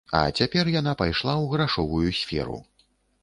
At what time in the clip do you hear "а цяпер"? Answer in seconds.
0.19-0.69